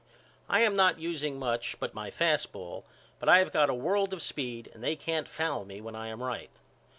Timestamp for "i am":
0.49-0.75, 5.95-6.23